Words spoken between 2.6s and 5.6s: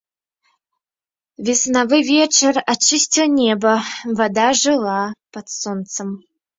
ачысціў неба, вада жыла пад